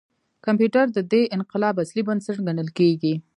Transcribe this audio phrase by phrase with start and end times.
[0.45, 3.13] کمپیوټر د دې انقلاب اصلي بنسټ ګڼل کېږي.